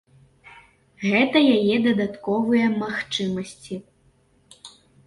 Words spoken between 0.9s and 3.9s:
Гэта яе дадатковыя магчымасці.